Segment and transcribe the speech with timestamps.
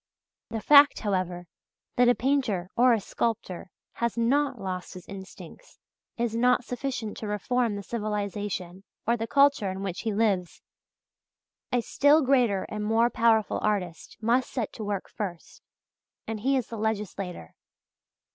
[0.49, 1.45] The fact, however,
[1.95, 5.77] that a painter or a sculptor has not lost his instincts
[6.17, 10.63] is not sufficient to reform the civilization or the culture in which he lives.
[11.71, 15.61] A still greater and more powerful artist must set to work first,
[16.25, 17.53] and he is the legislator.